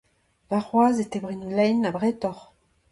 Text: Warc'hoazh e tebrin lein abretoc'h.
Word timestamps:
Warc'hoazh 0.49 1.01
e 1.03 1.05
tebrin 1.11 1.43
lein 1.57 1.87
abretoc'h. 1.89 2.43